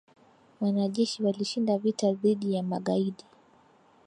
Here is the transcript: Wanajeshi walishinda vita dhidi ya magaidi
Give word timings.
Wanajeshi 0.61 1.23
walishinda 1.23 1.77
vita 1.77 2.13
dhidi 2.13 2.53
ya 2.53 2.63
magaidi 2.63 3.23